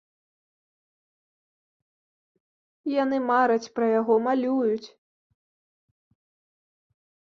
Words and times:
Яны 3.03 3.17
мараць 3.31 3.71
пра 3.79 3.85
яго, 3.99 4.13
малююць. 4.29 4.87